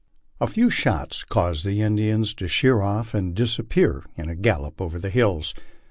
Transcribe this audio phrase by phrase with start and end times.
[0.39, 4.97] A few shots caused the Indians to sheer off and disappear in a gallop over
[4.97, 5.53] the hills.